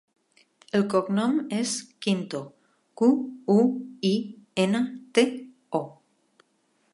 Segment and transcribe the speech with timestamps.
[0.77, 1.73] El cognom és
[2.05, 2.41] Quinto:
[3.01, 3.11] cu,
[3.57, 3.59] u,
[4.13, 4.15] i,
[4.65, 4.83] ena,
[5.19, 5.27] te,
[5.83, 5.85] o.